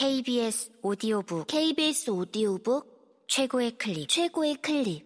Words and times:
KBS 0.00 0.72
오디오북. 0.80 1.46
KBS 1.46 2.08
오디오북 2.08 3.26
최고의 3.28 3.76
클립. 3.76 4.08
최고의 4.08 4.54
클립. 4.62 5.04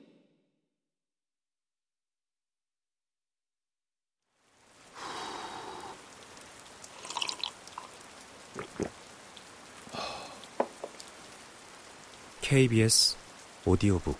KBS 12.40 13.16
오디오북. 13.66 14.16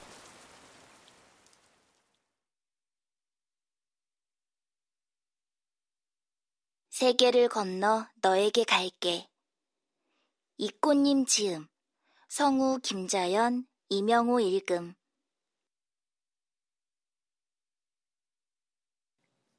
세계를 6.91 7.49
건너 7.49 8.09
너에게 8.21 8.65
갈게. 8.65 9.29
이꽃님 10.57 11.27
지음, 11.27 11.67
성우 12.29 12.79
김자연, 12.81 13.67
이명호 13.89 14.39
읽음. 14.41 14.95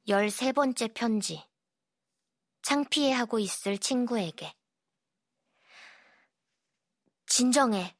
열세 0.08 0.52
번째 0.52 0.88
편지. 0.88 1.44
창피해하고 2.62 3.38
있을 3.38 3.78
친구에게. 3.78 4.54
진정해. 7.26 7.96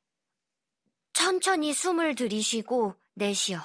천천히 1.12 1.74
숨을 1.74 2.14
들이쉬고 2.14 2.94
내쉬어. 3.14 3.60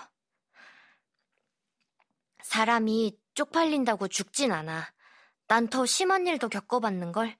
사람이 2.44 3.18
쪽팔린다고 3.34 4.08
죽진 4.10 4.52
않아. 4.52 4.94
난 5.48 5.70
더 5.70 5.86
심한 5.86 6.28
일도 6.28 6.50
겪어봤는걸. 6.50 7.38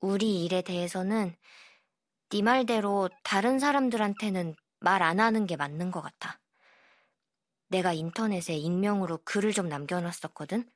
우리 0.00 0.44
일에 0.44 0.62
대해서는 0.62 1.36
네 2.30 2.42
말대로 2.42 3.08
다른 3.22 3.58
사람들한테는 3.58 4.54
말 4.80 5.02
안 5.02 5.20
하는 5.20 5.46
게 5.46 5.56
맞는 5.56 5.90
것 5.90 6.00
같아. 6.00 6.40
내가 7.68 7.92
인터넷에 7.92 8.54
익명으로 8.56 9.18
글을 9.24 9.52
좀 9.52 9.68
남겨놨었거든? 9.68 10.68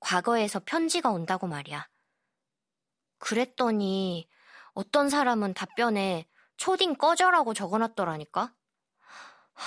과거에서 0.00 0.60
편지가 0.64 1.10
온다고 1.10 1.46
말이야. 1.46 1.88
그랬더니 3.18 4.28
어떤 4.72 5.08
사람은 5.08 5.54
답변에 5.54 6.26
초딩 6.56 6.96
꺼져라고 6.96 7.54
적어놨더라니까? 7.54 8.54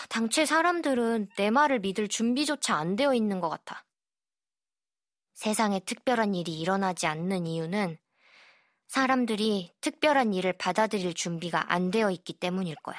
당최 0.09 0.45
사람들은 0.45 1.29
내 1.37 1.49
말을 1.51 1.79
믿을 1.79 2.07
준비조차 2.07 2.75
안 2.75 2.95
되어 2.95 3.13
있는 3.13 3.39
것 3.39 3.49
같아. 3.49 3.85
세상에 5.33 5.79
특별한 5.79 6.35
일이 6.35 6.59
일어나지 6.59 7.07
않는 7.07 7.45
이유는 7.45 7.97
사람들이 8.87 9.73
특별한 9.81 10.33
일을 10.33 10.53
받아들일 10.53 11.13
준비가 11.13 11.71
안 11.71 11.91
되어 11.91 12.11
있기 12.11 12.33
때문일 12.33 12.75
거야. 12.75 12.97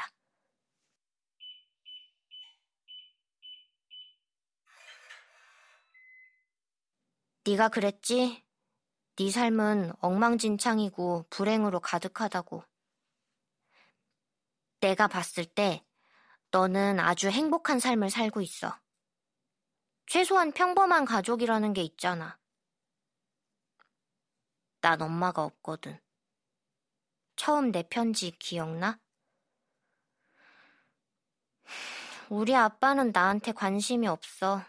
네가 7.46 7.68
그랬지? 7.68 8.42
네 9.16 9.30
삶은 9.30 9.92
엉망진창이고 10.00 11.26
불행으로 11.30 11.80
가득하다고. 11.80 12.64
내가 14.80 15.06
봤을 15.06 15.44
때 15.44 15.84
너는 16.50 17.00
아주 17.00 17.28
행복한 17.28 17.78
삶을 17.78 18.10
살고 18.10 18.40
있어. 18.40 18.78
최소한 20.06 20.52
평범한 20.52 21.04
가족이라는 21.04 21.72
게 21.72 21.82
있잖아. 21.82 22.38
난 24.84 25.00
엄마가 25.00 25.42
없거든. 25.44 25.98
처음 27.36 27.72
내 27.72 27.82
편지 27.84 28.32
기억나? 28.32 29.00
우리 32.28 32.54
아빠는 32.54 33.10
나한테 33.12 33.52
관심이 33.52 34.06
없어. 34.06 34.60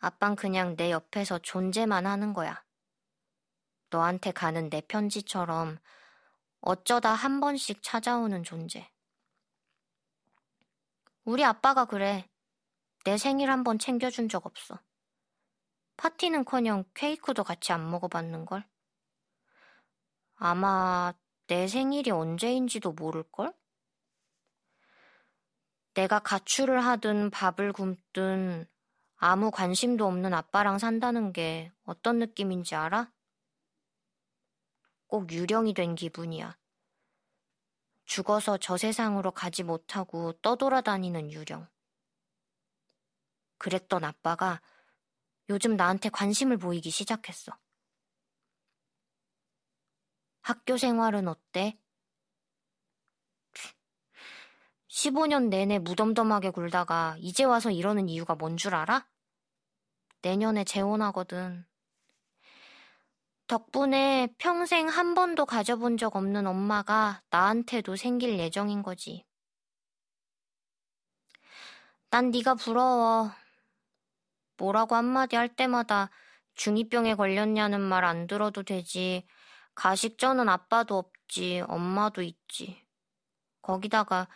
아빤 0.00 0.36
그냥 0.36 0.76
내 0.76 0.90
옆에서 0.90 1.38
존재만 1.38 2.06
하는 2.06 2.34
거야. 2.34 2.62
너한테 3.88 4.32
가는 4.32 4.68
내 4.68 4.82
편지처럼 4.82 5.78
어쩌다 6.60 7.14
한 7.14 7.40
번씩 7.40 7.82
찾아오는 7.82 8.44
존재. 8.44 8.86
우리 11.24 11.42
아빠가 11.42 11.86
그래. 11.86 12.28
내 13.04 13.16
생일 13.16 13.48
한 13.50 13.64
번 13.64 13.78
챙겨준 13.78 14.28
적 14.28 14.44
없어. 14.44 14.78
파티는 15.96 16.44
커녕 16.44 16.84
케이크도 16.92 17.44
같이 17.44 17.72
안 17.72 17.90
먹어봤는걸? 17.90 18.68
아마 20.36 21.12
내 21.46 21.66
생일이 21.66 22.10
언제인지도 22.10 22.92
모를걸? 22.92 23.52
내가 25.94 26.18
가출을 26.18 26.84
하든 26.84 27.30
밥을 27.30 27.72
굶든 27.72 28.66
아무 29.16 29.50
관심도 29.50 30.06
없는 30.06 30.34
아빠랑 30.34 30.78
산다는 30.78 31.32
게 31.32 31.72
어떤 31.84 32.18
느낌인지 32.18 32.74
알아? 32.74 33.10
꼭 35.06 35.32
유령이 35.32 35.72
된 35.72 35.94
기분이야. 35.94 36.58
죽어서 38.04 38.58
저 38.58 38.76
세상으로 38.76 39.30
가지 39.30 39.62
못하고 39.62 40.32
떠돌아다니는 40.42 41.32
유령. 41.32 41.66
그랬던 43.58 44.04
아빠가 44.04 44.60
요즘 45.48 45.76
나한테 45.76 46.10
관심을 46.10 46.58
보이기 46.58 46.90
시작했어. 46.90 47.52
학교 50.46 50.76
생활은 50.76 51.26
어때? 51.26 51.76
15년 54.88 55.48
내내 55.48 55.78
무덤덤하게 55.78 56.50
굴다가 56.50 57.16
이제 57.20 57.42
와서 57.44 57.70
이러는 57.70 58.10
이유가 58.10 58.34
뭔 58.34 58.58
줄 58.58 58.74
알아? 58.74 59.06
내년에 60.20 60.64
재혼하거든. 60.64 61.64
덕분에 63.48 64.28
평생 64.38 64.86
한 64.88 65.14
번도 65.14 65.46
가져본 65.46 65.96
적 65.96 66.14
없는 66.14 66.46
엄마가 66.46 67.22
나한테도 67.30 67.96
생길 67.96 68.38
예정인 68.38 68.82
거지. 68.84 69.24
난 72.10 72.30
네가 72.30 72.54
부러워. 72.54 73.30
뭐라고 74.58 74.94
한마디 74.94 75.36
할 75.36 75.48
때마다 75.48 76.10
중이병에 76.54 77.14
걸렸냐는 77.14 77.80
말 77.80 78.04
안 78.04 78.26
들어도 78.26 78.62
되지. 78.62 79.26
가식전은 79.76 80.48
아빠도 80.48 80.98
없지, 80.98 81.62
엄마도 81.68 82.22
있지. 82.22 82.84
거기다가 83.62 84.28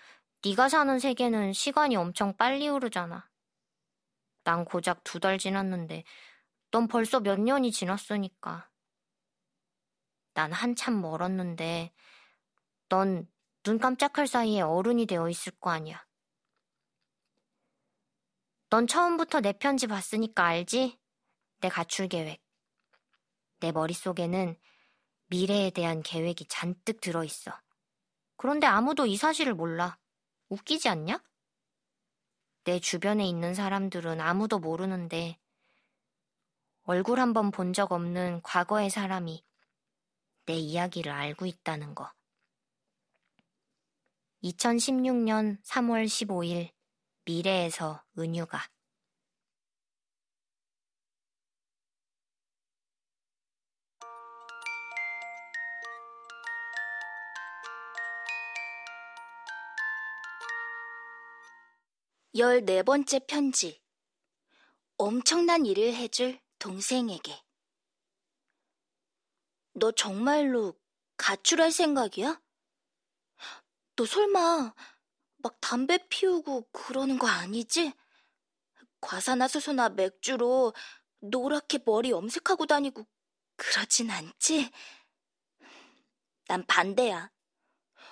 네가 0.45 0.69
사는 0.69 0.99
세계는 0.99 1.53
시간이 1.53 1.97
엄청 1.97 2.37
빨리 2.37 2.69
흐르잖아. 2.69 3.29
난 4.45 4.65
고작 4.65 5.03
두 5.05 5.19
달 5.21 5.39
지났는데 5.39 6.05
넌 6.71 6.89
벌써 6.89 7.21
몇 7.21 7.41
년이 7.41 7.73
지났으니까. 7.73 8.71
난 10.35 10.53
한참 10.53 11.01
멀었는데 11.01 11.93
넌 12.89 13.29
눈 13.63 13.79
깜짝할 13.79 14.27
사이에 14.27 14.63
어른이 14.63 15.05
되어 15.05 15.29
있을 15.29 15.53
거 15.61 15.69
아니야. 15.69 16.03
넌 18.71 18.87
처음부터 18.87 19.43
내 19.43 19.53
편지 19.53 19.87
봤으니까 19.87 20.47
알지? 20.47 20.99
내 21.61 21.69
가출 21.69 22.09
계획. 22.09 22.43
내 23.59 23.71
머릿속에는 23.71 24.57
미래에 25.31 25.71
대한 25.71 26.03
계획이 26.03 26.47
잔뜩 26.47 27.01
들어있어. 27.01 27.53
그런데 28.37 28.67
아무도 28.67 29.07
이 29.07 29.17
사실을 29.17 29.55
몰라. 29.55 29.99
웃기지 30.49 30.89
않냐? 30.89 31.23
내 32.65 32.81
주변에 32.81 33.27
있는 33.27 33.55
사람들은 33.55 34.21
아무도 34.21 34.59
모르는데 34.59 35.39
얼굴 36.83 37.21
한 37.21 37.33
번 37.33 37.51
본 37.53 37.73
적 37.73 37.93
없는 37.93 38.43
과거의 38.43 38.91
사람이 38.91 39.45
내 40.47 40.55
이야기를 40.55 41.13
알고 41.13 41.47
있다는 41.47 41.95
거. 41.95 42.13
2016년 44.43 45.63
3월 45.63 46.07
15일 46.07 46.73
미래에서 47.25 48.03
은유가 48.19 48.59
열네 62.37 62.85
번째 62.85 63.19
편지. 63.27 63.83
엄청난 64.97 65.67
일을 65.67 65.95
해줄 65.95 66.41
동생에게. 66.61 67.43
너 69.73 69.91
정말로 69.91 70.79
가출할 71.17 71.73
생각이야? 71.73 72.41
너 73.97 74.07
설마 74.07 74.75
막 75.39 75.61
담배 75.61 75.99
피우고 76.09 76.69
그러는 76.71 77.19
거 77.19 77.27
아니지? 77.27 77.95
과산화수소나 79.01 79.89
맥주로 79.91 80.73
노랗게 81.19 81.81
머리 81.85 82.11
염색하고 82.11 82.67
다니고 82.67 83.09
그러진 83.57 84.09
않지? 84.09 84.71
난 86.47 86.65
반대야. 86.67 87.33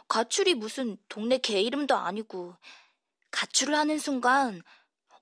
가출이 0.08 0.54
무슨 0.54 0.96
동네 1.08 1.38
개 1.38 1.60
이름도 1.60 1.94
아니고 1.94 2.56
가출을 3.30 3.74
하는 3.74 3.98
순간 3.98 4.62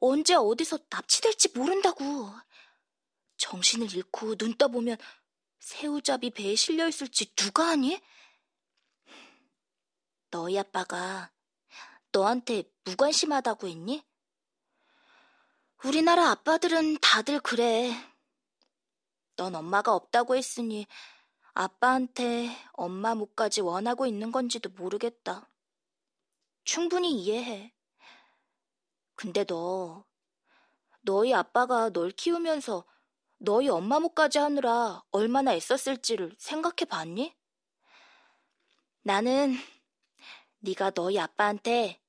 언제 0.00 0.34
어디서 0.34 0.78
납치될지 0.90 1.50
모른다고. 1.54 2.30
정신을 3.36 3.94
잃고 3.94 4.36
눈 4.36 4.56
떠보면 4.56 4.96
새우잡이 5.58 6.30
배에 6.30 6.54
실려 6.54 6.88
있을지 6.88 7.34
누가 7.34 7.70
아니? 7.70 8.00
너희 10.30 10.58
아빠가 10.58 11.32
너한테 12.12 12.64
무관심하다고 12.84 13.68
했니? 13.68 14.04
우리나라 15.84 16.30
아빠들은 16.30 16.98
다들 16.98 17.40
그래. 17.40 17.92
넌 19.36 19.54
엄마가 19.54 19.94
없다고 19.94 20.34
했으니 20.36 20.86
아빠한테 21.52 22.56
엄마 22.72 23.14
묵까지 23.14 23.60
원하고 23.60 24.06
있는 24.06 24.32
건지도 24.32 24.70
모르겠다. 24.70 25.48
충분히 26.64 27.12
이해해. 27.22 27.75
근데 29.16 29.44
너, 29.44 30.04
너희 31.00 31.32
아빠가 31.32 31.90
널 31.90 32.10
키우면서 32.10 32.84
너희 33.38 33.68
엄마 33.68 33.98
묵까지 33.98 34.38
하느라 34.38 35.02
얼마나 35.10 35.54
애썼을지를 35.54 36.36
생각해 36.38 36.84
봤니? 36.88 37.34
나는 39.02 39.54
네가 40.58 40.90
너희 40.90 41.18
아빠한테 41.18 42.00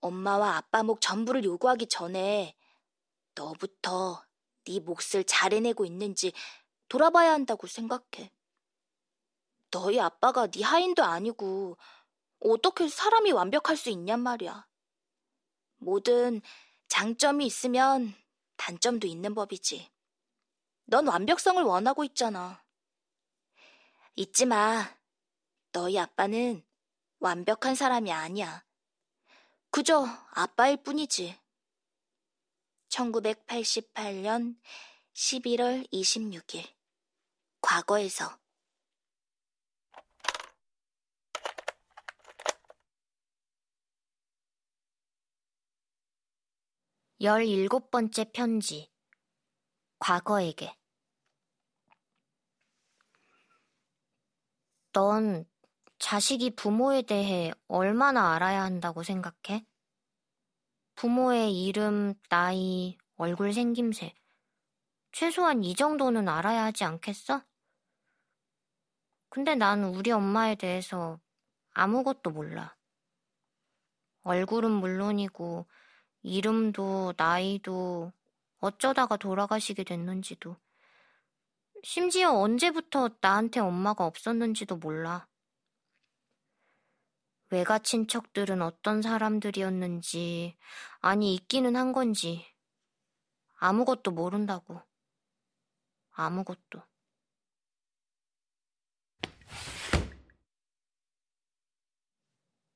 엄마와 0.00 0.56
아빠 0.56 0.82
목 0.82 1.00
전부를 1.00 1.44
요구하기 1.44 1.86
전에 1.86 2.56
너부터 3.34 4.24
네 4.64 4.80
몫을 4.80 5.24
잘 5.26 5.54
해내고 5.54 5.84
있는지 5.84 6.32
돌아봐야 6.88 7.32
한다고 7.32 7.66
생각해. 7.66 8.32
너희 9.70 10.00
아빠가 10.00 10.46
네 10.48 10.62
하인도 10.62 11.04
아니고 11.04 11.78
어떻게 12.40 12.88
사람이 12.88 13.32
완벽할 13.32 13.76
수 13.76 13.90
있냔 13.90 14.20
말이야. 14.20 14.66
뭐든 15.80 16.40
장점이 16.88 17.44
있으면 17.46 18.14
단점도 18.56 19.06
있는 19.06 19.34
법이지. 19.34 19.90
넌 20.86 21.06
완벽성을 21.06 21.62
원하고 21.62 22.04
있잖아. 22.04 22.64
잊지 24.16 24.46
마. 24.46 24.96
너희 25.72 25.98
아빠는 25.98 26.64
완벽한 27.20 27.74
사람이 27.74 28.10
아니야. 28.10 28.64
그저 29.70 30.04
아빠일 30.32 30.82
뿐이지. 30.82 31.38
1988년 32.88 34.58
11월 35.14 35.88
26일. 35.92 36.66
과거에서. 37.60 38.39
17번째 47.20 48.32
편지. 48.32 48.90
과거에게. 49.98 50.74
넌 54.92 55.44
자식이 55.98 56.56
부모에 56.56 57.02
대해 57.02 57.52
얼마나 57.68 58.32
알아야 58.32 58.62
한다고 58.62 59.02
생각해? 59.02 59.66
부모의 60.94 61.62
이름, 61.62 62.14
나이, 62.30 62.96
얼굴 63.16 63.52
생김새. 63.52 64.14
최소한 65.12 65.62
이 65.62 65.74
정도는 65.74 66.26
알아야 66.26 66.64
하지 66.64 66.84
않겠어? 66.84 67.44
근데 69.28 69.54
난 69.54 69.84
우리 69.84 70.10
엄마에 70.10 70.54
대해서 70.54 71.20
아무것도 71.72 72.30
몰라. 72.30 72.74
얼굴은 74.22 74.70
물론이고, 74.70 75.66
이름도, 76.22 77.14
나이도, 77.16 78.12
어쩌다가 78.58 79.16
돌아가시게 79.16 79.84
됐는지도, 79.84 80.56
심지어 81.82 82.32
언제부터 82.32 83.10
나한테 83.20 83.60
엄마가 83.60 84.04
없었는지도 84.06 84.76
몰라. 84.76 85.26
외가 87.50 87.78
친척들은 87.78 88.62
어떤 88.62 89.02
사람들이었는지, 89.02 90.56
아니, 91.00 91.34
있기는 91.34 91.74
한 91.74 91.92
건지, 91.92 92.46
아무것도 93.58 94.12
모른다고. 94.12 94.80
아무것도. 96.12 96.82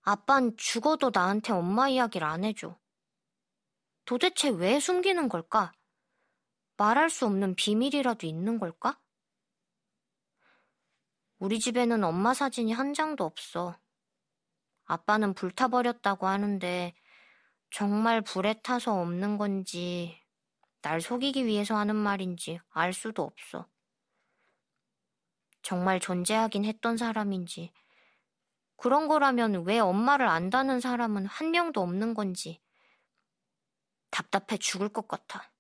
아빤 0.02 0.54
죽어도 0.56 1.10
나한테 1.12 1.52
엄마 1.52 1.88
이야기를 1.88 2.26
안 2.26 2.44
해줘. 2.44 2.76
도대체 4.04 4.50
왜 4.50 4.80
숨기는 4.80 5.28
걸까? 5.28 5.72
말할 6.76 7.08
수 7.08 7.26
없는 7.26 7.54
비밀이라도 7.54 8.26
있는 8.26 8.58
걸까? 8.58 9.00
우리 11.38 11.58
집에는 11.58 12.04
엄마 12.04 12.34
사진이 12.34 12.72
한 12.72 12.94
장도 12.94 13.24
없어. 13.24 13.78
아빠는 14.84 15.34
불타버렸다고 15.34 16.26
하는데 16.26 16.94
정말 17.70 18.20
불에 18.20 18.60
타서 18.62 19.00
없는 19.00 19.38
건지 19.38 20.20
날 20.82 21.00
속이기 21.00 21.46
위해서 21.46 21.76
하는 21.76 21.96
말인지 21.96 22.60
알 22.70 22.92
수도 22.92 23.22
없어. 23.22 23.66
정말 25.62 25.98
존재하긴 25.98 26.66
했던 26.66 26.98
사람인지 26.98 27.72
그런 28.76 29.08
거라면 29.08 29.64
왜 29.64 29.78
엄마를 29.78 30.28
안다는 30.28 30.80
사람은 30.80 31.24
한 31.24 31.50
명도 31.52 31.80
없는 31.80 32.12
건지 32.12 32.60
답답해 34.14 34.58
죽을 34.58 34.88
것 34.88 35.08
같아. 35.08 35.52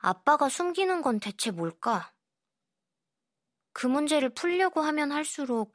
아빠가 0.00 0.48
숨기는 0.48 1.00
건 1.00 1.20
대체 1.20 1.52
뭘까? 1.52 2.12
그 3.72 3.86
문제를 3.86 4.30
풀려고 4.30 4.80
하면 4.80 5.12
할수록 5.12 5.72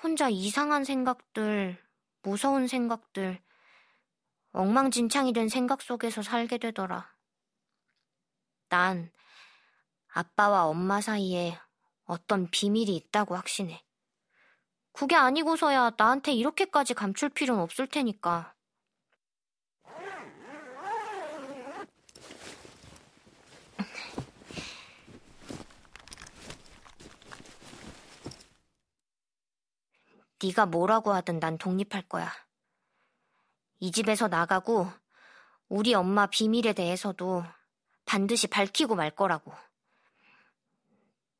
혼자 0.00 0.28
이상한 0.28 0.84
생각들, 0.84 1.84
무서운 2.22 2.68
생각들, 2.68 3.42
엉망진창이 4.52 5.32
된 5.32 5.48
생각 5.48 5.82
속에서 5.82 6.22
살게 6.22 6.58
되더라. 6.58 7.12
난 8.68 9.10
아빠와 10.06 10.66
엄마 10.66 11.00
사이에 11.00 11.58
어떤 12.04 12.48
비밀이 12.50 12.94
있다고 12.94 13.34
확신해. 13.34 13.84
그게 14.92 15.16
아니고서야 15.16 15.92
나한테 15.96 16.32
이렇게까지 16.32 16.94
감출 16.94 17.28
필요는 17.28 17.62
없을 17.62 17.86
테니까. 17.86 18.54
네가 30.42 30.66
뭐라고 30.66 31.12
하든 31.12 31.38
난 31.38 31.56
독립할 31.56 32.02
거야. 32.08 32.30
이 33.78 33.92
집에서 33.92 34.26
나가고 34.28 34.88
우리 35.68 35.94
엄마 35.94 36.26
비밀에 36.26 36.72
대해서도 36.72 37.44
반드시 38.04 38.48
밝히고 38.48 38.96
말 38.96 39.10
거라고. 39.10 39.52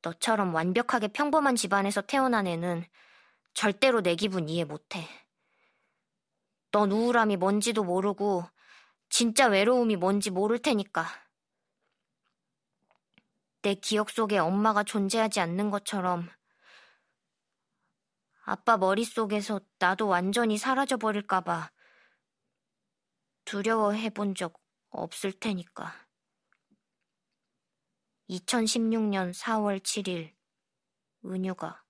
너처럼 0.02 0.54
완벽하게 0.54 1.08
평범한 1.08 1.56
집안에서 1.56 2.00
태어난 2.02 2.46
애는 2.46 2.84
절대로 3.54 4.00
내 4.02 4.14
기분 4.16 4.48
이해 4.48 4.64
못해. 4.64 5.06
넌 6.70 6.90
우울함이 6.90 7.36
뭔지도 7.36 7.84
모르고 7.84 8.44
진짜 9.10 9.46
외로움이 9.46 9.96
뭔지 9.96 10.30
모를 10.30 10.58
테니까. 10.58 11.06
내 13.62 13.74
기억 13.74 14.10
속에 14.10 14.38
엄마가 14.38 14.82
존재하지 14.84 15.40
않는 15.40 15.70
것처럼 15.70 16.28
아빠 18.44 18.76
머릿속에서 18.76 19.60
나도 19.78 20.08
완전히 20.08 20.58
사라져버릴까봐 20.58 21.70
두려워해 23.44 24.10
본 24.10 24.34
적 24.34 24.60
없을 24.90 25.32
테니까. 25.32 25.94
2016년 28.28 29.32
4월 29.32 29.80
7일, 29.80 30.34
은유가. 31.24 31.81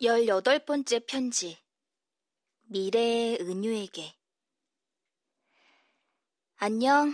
열여덟 0.00 0.64
번째 0.64 1.00
편지. 1.00 1.58
미래의 2.66 3.38
은유에게. 3.40 4.14
안녕. 6.56 7.12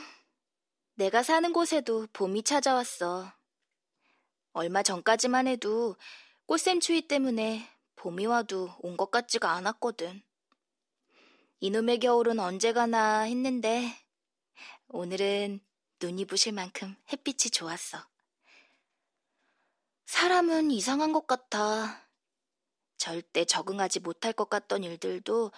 내가 0.96 1.22
사는 1.22 1.50
곳에도 1.54 2.06
봄이 2.12 2.42
찾아왔어. 2.42 3.32
얼마 4.52 4.82
전까지만 4.82 5.46
해도 5.46 5.96
꽃샘추위 6.46 7.08
때문에 7.08 7.66
봄이 7.96 8.26
와도 8.26 8.74
온 8.80 8.98
것 8.98 9.10
같지가 9.10 9.52
않았거든. 9.52 10.22
이놈의 11.60 12.00
겨울은 12.00 12.38
언제 12.38 12.74
가나 12.74 13.20
했는데 13.22 13.96
오늘은 14.88 15.60
눈이 16.02 16.26
부실 16.26 16.52
만큼 16.52 16.94
햇빛이 17.10 17.50
좋았어. 17.50 18.06
사람은 20.04 20.70
이상한 20.70 21.14
것 21.14 21.26
같아. 21.26 22.03
절대 23.04 23.44
적응하지 23.44 24.00
못할 24.00 24.32
것 24.32 24.48
같던 24.48 24.82
일들도 24.82 25.52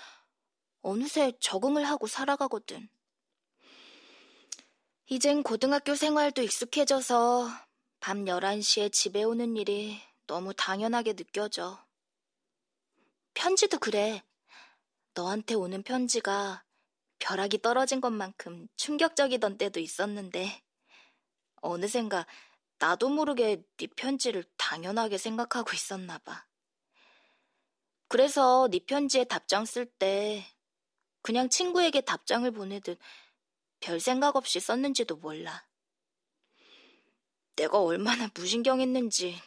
어느새 0.83 1.31
적응을 1.38 1.85
하고 1.85 2.09
살아가거든. 2.09 2.88
이젠 5.07 5.45
고등학교 5.45 5.95
생활도 5.95 6.43
익숙해져서 6.43 7.49
밤 8.00 8.25
11시에 8.25 8.88
집에 8.88 9.23
오는 9.23 9.57
일이 9.57 10.00
너무 10.26 10.55
당연하게 10.55 11.12
느껴져. 11.12 11.79
편지도 13.33 13.79
그래. 13.79 14.25
너한테 15.15 15.55
오는 15.55 15.85
편지가 15.85 16.65
벼락이 17.21 17.62
떨어진 17.62 18.00
것만큼 18.00 18.67
충격적이던 18.75 19.57
때도 19.57 19.79
있었는데 19.79 20.65
어느샌가 21.62 22.26
나도 22.81 23.09
모르게 23.09 23.62
네 23.76 23.87
편지를 23.95 24.43
당연하게 24.57 25.17
생각하고 25.17 25.71
있었나 25.75 26.19
봐. 26.19 26.45
그래서 28.08 28.68
네 28.70 28.78
편지에 28.78 29.25
답장 29.25 29.64
쓸 29.64 29.86
때 29.86 30.44
그냥 31.22 31.48
친구에게 31.48 32.02
답장을 32.02 32.48
보내듯 32.50 32.98
별 33.80 34.00
생각 34.00 34.36
없이 34.36 34.60
썼는지도 34.60 35.16
몰라. 35.16 35.66
내가 37.56 37.80
얼마나 37.80 38.28
무신경했는지 38.34 39.40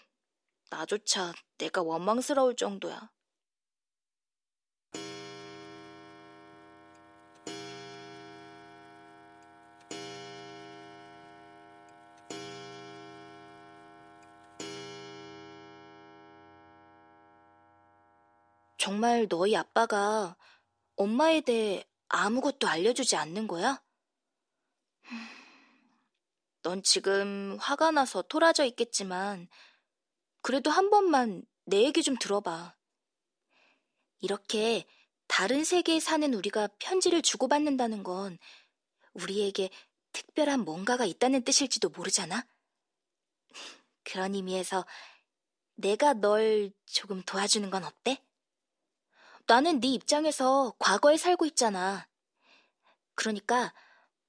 나조차 0.69 1.33
내가 1.57 1.81
원망스러울 1.81 2.55
정도야. 2.55 3.11
정말 18.89 19.27
너희 19.29 19.55
아빠가 19.55 20.35
엄마에 20.95 21.41
대해 21.41 21.85
아무것도 22.07 22.67
알려주지 22.67 23.15
않는 23.17 23.47
거야? 23.47 23.83
넌 26.63 26.81
지금 26.81 27.55
화가 27.59 27.91
나서 27.91 28.23
토라져 28.23 28.65
있겠지만, 28.65 29.47
그래도 30.41 30.71
한 30.71 30.89
번만 30.89 31.43
내 31.65 31.83
얘기 31.83 32.01
좀 32.01 32.17
들어봐. 32.17 32.75
이렇게 34.21 34.87
다른 35.27 35.63
세계에 35.63 35.99
사는 35.99 36.33
우리가 36.33 36.69
편지를 36.79 37.21
주고받는다는 37.21 38.01
건 38.01 38.39
우리에게 39.13 39.69
특별한 40.13 40.61
뭔가가 40.61 41.05
있다는 41.05 41.43
뜻일지도 41.43 41.89
모르잖아? 41.89 42.43
그런 44.03 44.33
의미에서 44.33 44.83
내가 45.75 46.13
널 46.13 46.71
조금 46.87 47.21
도와주는 47.21 47.69
건 47.69 47.83
어때? 47.83 48.23
나는 49.49 49.81
네 49.81 49.89
입장에서 49.89 50.73
과거에 50.79 51.17
살고 51.17 51.45
있잖아. 51.47 52.07
그러니까 53.15 53.73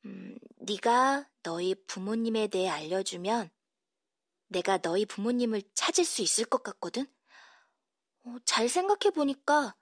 음, 0.05 0.37
네가 0.59 1.29
너희 1.43 1.75
부모님에 1.87 2.49
대해 2.49 2.69
알려주면 2.69 3.51
내가 4.49 4.79
너희 4.79 5.07
부모님을 5.07 5.63
찾을 5.75 6.05
수 6.05 6.23
있을 6.23 6.45
것 6.45 6.63
같거든? 6.63 7.07
어, 8.25 8.37
잘 8.47 8.69
생각해 8.69 9.11
보니까 9.15 9.75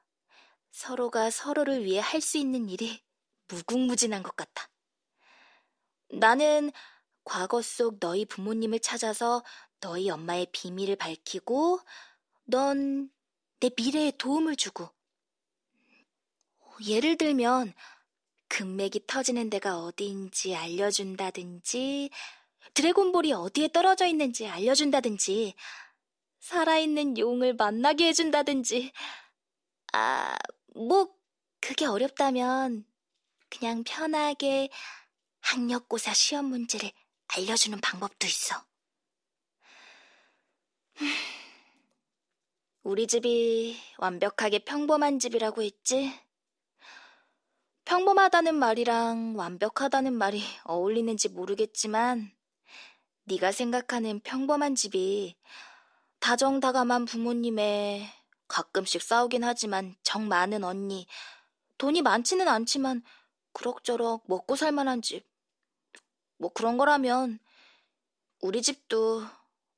서로가 0.73 1.30
서로를 1.30 1.85
위해 1.85 2.00
할 2.00 2.21
수 2.21 2.38
있는 2.38 2.68
일이 2.68 3.02
무궁무진한 3.49 4.23
것 4.23 4.37
같아. 4.37 4.68
나는 6.11 6.71
과거 7.25 7.62
속 7.62 8.00
너희 8.00 8.25
부모님을 8.26 8.80
찾아서 8.80 9.45
너희 9.80 10.11
엄마의 10.11 10.49
비밀을 10.52 10.97
밝히고 10.97 11.80
넌 12.47 13.11
내 13.61 13.71
미래에 13.76 14.12
도움을 14.18 14.57
주고 14.57 14.85
어, 14.85 14.97
예를 16.87 17.16
들면 17.16 17.75
금맥이 18.49 19.06
터지는 19.06 19.50
데가 19.50 19.78
어디인지 19.80 20.54
알려준다든지, 20.54 22.11
드래곤볼이 22.75 23.32
어디에 23.32 23.68
떨어져 23.68 24.06
있는지 24.06 24.47
알려준다든지, 24.47 25.54
살아있는 26.40 27.18
용을 27.18 27.54
만나게 27.54 28.06
해준다든지, 28.08 28.92
아, 29.92 30.37
뭐, 30.75 31.14
그게 31.61 31.87
어렵다면, 31.87 32.87
그냥 33.50 33.85
편하게 33.85 34.70
학력고사 35.40 36.14
시험 36.14 36.47
문제를 36.47 36.90
알려주는 37.28 37.80
방법도 37.80 38.26
있어. 38.26 38.64
우리 42.82 43.06
집이 43.06 43.78
완벽하게 43.99 44.61
평범한 44.61 45.18
집이라고 45.18 45.62
했지? 45.62 46.27
평범하다는 47.88 48.54
말이랑 48.54 49.35
완벽하다는 49.38 50.12
말이 50.12 50.42
어울리는지 50.64 51.30
모르겠지만 51.30 52.30
네가 53.25 53.50
생각하는 53.50 54.21
평범한 54.21 54.75
집이 54.75 55.35
다정다감한 56.21 57.07
부모님의 57.07 58.07
가끔씩 58.47 59.00
싸우긴 59.00 59.42
하지만 59.42 59.97
정 60.02 60.28
많은 60.28 60.64
언니, 60.64 61.07
돈이 61.78 62.02
많지는 62.02 62.47
않지만 62.47 63.02
그럭저럭 63.54 64.25
먹고 64.26 64.54
살 64.54 64.71
만한 64.71 65.00
집. 65.00 65.25
뭐 66.37 66.52
그런 66.52 66.76
거라면 66.76 67.38
우리 68.42 68.61
집도 68.61 69.23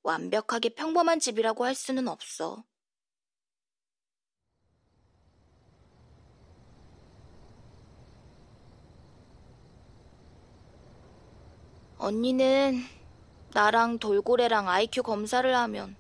완벽하게 0.03 0.71
평범한 0.71 1.21
집이라고 1.21 1.65
할 1.65 1.77
수는 1.77 2.09
없어. 2.09 2.65
언니는 12.01 12.83
나랑 13.53 13.99
돌고래랑 13.99 14.71
IQ 14.71 15.03
검사를 15.03 15.55
하면 15.55 15.97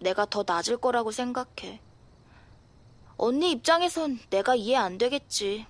내가 0.00 0.26
더 0.26 0.42
낮을 0.44 0.78
거라고 0.78 1.12
생각해. 1.12 1.80
언니 3.16 3.52
입장에선 3.52 4.18
내가 4.30 4.56
이해 4.56 4.74
안 4.74 4.98
되겠지. 4.98 5.66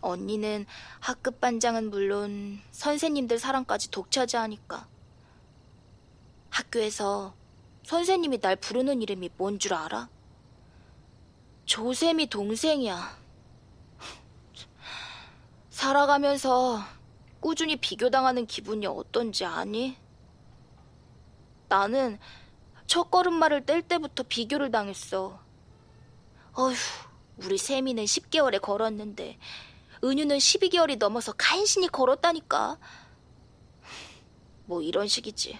언니는 0.00 0.64
학급 1.00 1.38
반장은 1.38 1.90
물론 1.90 2.62
선생님들 2.70 3.38
사랑까지 3.38 3.90
독차지하니까. 3.90 4.88
학교에서 6.48 7.34
선생님이 7.82 8.40
날 8.40 8.56
부르는 8.56 9.02
이름이 9.02 9.32
뭔 9.36 9.58
줄 9.58 9.74
알아? 9.74 10.08
조쌤이 11.66 12.28
동생이야. 12.28 13.18
살아가면서 15.68 16.95
꾸준히 17.46 17.76
비교당하는 17.76 18.44
기분이 18.44 18.88
어떤지 18.88 19.44
아니? 19.44 19.96
나는 21.68 22.18
첫 22.88 23.08
걸음마를 23.08 23.64
뗄 23.64 23.82
때부터 23.82 24.24
비교를 24.24 24.72
당했어. 24.72 25.38
어휴, 26.54 26.74
우리 27.36 27.56
세미는 27.56 28.04
10개월에 28.04 28.60
걸었는데 28.60 29.38
은유는 30.02 30.38
12개월이 30.38 30.98
넘어서 30.98 31.32
간신히 31.38 31.86
걸었다니까. 31.86 32.78
뭐 34.64 34.82
이런 34.82 35.06
식이지. 35.06 35.56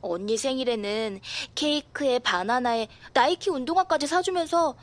언니 0.00 0.38
생일에는 0.38 1.20
케이크에 1.54 2.18
바나나에 2.18 2.88
나이키 3.12 3.50
운동화까지 3.50 4.06
사주면서 4.06 4.74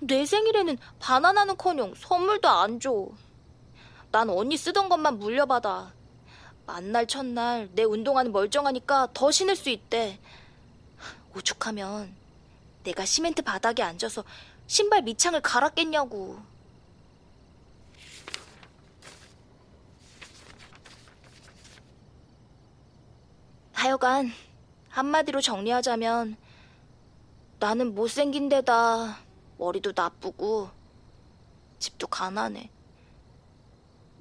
내 0.00 0.24
생일에는 0.24 0.78
바나나는커녕 0.98 1.94
선물도 1.94 2.48
안 2.48 2.80
줘. 2.80 3.10
난 4.14 4.30
언니 4.30 4.56
쓰던 4.56 4.88
것만 4.88 5.18
물려받아. 5.18 5.92
만날 6.66 7.04
첫날 7.04 7.68
내 7.72 7.82
운동화는 7.82 8.30
멀쩡하니까 8.30 9.08
더 9.12 9.32
신을 9.32 9.56
수 9.56 9.70
있대. 9.70 10.20
오죽하면 11.34 12.14
내가 12.84 13.04
시멘트 13.04 13.42
바닥에 13.42 13.82
앉아서 13.82 14.22
신발 14.68 15.02
밑창을 15.02 15.40
갈았겠냐고. 15.40 16.38
하여간 23.72 24.30
한마디로 24.90 25.40
정리하자면 25.40 26.36
나는 27.58 27.96
못생긴 27.96 28.48
데다 28.48 29.18
머리도 29.58 29.92
나쁘고 29.96 30.70
집도 31.80 32.06
가난해. 32.06 32.70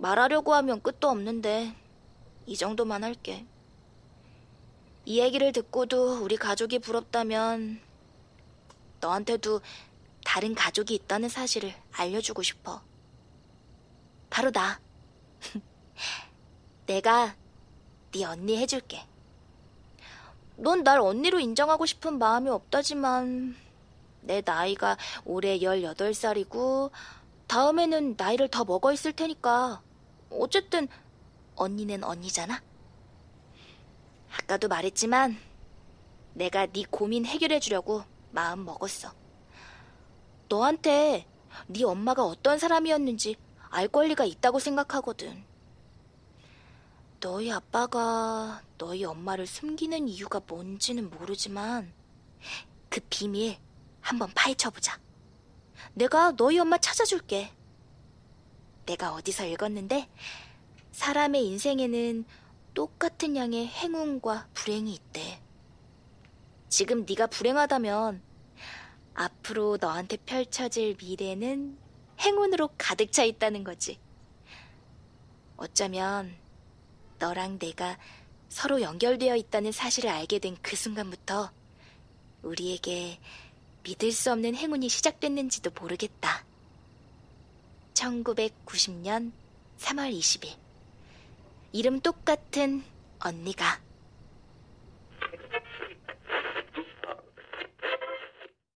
말하려고 0.04 0.54
하면 0.56 0.82
끝도 0.82 1.08
없는데 1.08 1.74
이 2.46 2.58
정도만 2.58 3.06
할게. 3.06 3.46
이 5.06 5.22
얘기를 5.22 5.54
듣고도 5.54 6.22
우리 6.22 6.36
가족이 6.36 6.80
부럽다면 6.80 7.80
너한테도 9.00 9.62
다른 10.26 10.56
가족이 10.56 10.94
있다는 10.94 11.30
사실을 11.30 11.74
알려주고 11.94 12.44
싶어. 12.44 12.82
바로 14.30 14.52
나. 14.52 14.82
내가 16.86 17.38
네 18.12 18.26
언니 18.26 18.58
해줄게. 18.58 19.06
넌 20.58 20.84
날 20.84 21.00
언니로 21.00 21.40
인정하고 21.40 21.86
싶은 21.86 22.20
마음이 22.20 22.50
없다지만 22.50 23.56
내 24.20 24.42
나이가 24.44 24.98
올해 25.24 25.60
18살이고 25.60 26.92
다음에는 27.48 28.16
나이를 28.18 28.50
더 28.50 28.66
먹어 28.66 28.92
있을 28.92 29.14
테니까 29.14 29.82
어쨌든 30.40 30.88
언니는 31.56 32.04
언니잖아. 32.04 32.62
아까도 34.38 34.68
말했지만 34.68 35.38
내가 36.34 36.66
네 36.66 36.84
고민 36.90 37.26
해결해 37.26 37.60
주려고 37.60 38.04
마음 38.32 38.66
먹었어. 38.66 39.14
너한테 40.50 41.28
네 41.68 41.84
엄마가 41.84 42.24
어떤 42.24 42.58
사람이었는지 42.58 43.36
알 43.70 43.88
권리가 43.88 44.26
있다고 44.26 44.60
생각하거든. 44.60 45.44
너희 47.20 47.52
아빠가 47.52 48.62
너희 48.78 49.06
엄마를 49.06 49.48
숨기는 49.48 50.08
이유가 50.08 50.42
뭔지는 50.46 51.10
모르지만 51.10 51.94
그 52.90 53.00
비밀 53.10 53.58
한번 54.02 54.30
파헤쳐보자. 54.36 55.00
내가 55.94 56.32
너희 56.36 56.60
엄마 56.60 56.78
찾아줄게. 56.78 57.52
내가 58.86 59.14
어디서 59.14 59.46
읽었는데 59.46 60.10
사람의 60.92 61.46
인생에는 61.48 62.26
똑같은 62.74 63.36
양의 63.36 63.68
행운과 63.68 64.48
불행이 64.54 64.94
있대. 64.94 65.42
지금 66.70 67.06
네가 67.06 67.28
불행하다면 67.28 68.22
앞으로 69.14 69.78
너한테 69.80 70.18
펼쳐질 70.18 70.96
미래는 71.00 71.78
행운으로 72.20 72.70
가득 72.78 73.12
차 73.12 73.24
있다는 73.24 73.64
거지. 73.64 74.00
어쩌면 75.56 76.36
너랑 77.20 77.60
내가 77.60 77.98
서로 78.50 78.82
연결되어 78.82 79.36
있다는 79.36 79.72
사실을 79.72 80.10
알게 80.10 80.40
된 80.40 80.58
그 80.62 80.76
순간부터 80.76 81.52
우리에게 82.42 83.20
믿을 83.84 84.12
수 84.12 84.32
없는 84.32 84.56
행운이 84.56 84.90
시작됐는지도 84.90 85.72
모르겠다. 85.80 86.46
1990년 87.94 89.32
3월 89.80 90.12
20일. 90.18 90.58
이름 91.72 92.00
똑같은 92.00 92.84
언니가 93.20 93.83